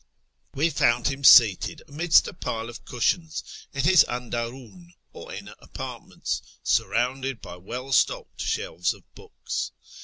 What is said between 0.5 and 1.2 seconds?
We found